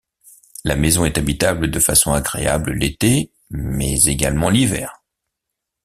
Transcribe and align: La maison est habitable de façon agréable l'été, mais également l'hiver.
La 0.63 0.75
maison 0.75 1.05
est 1.05 1.19
habitable 1.19 1.69
de 1.69 1.79
façon 1.79 2.11
agréable 2.11 2.73
l'été, 2.73 3.31
mais 3.51 4.03
également 4.05 4.49
l'hiver. 4.49 5.03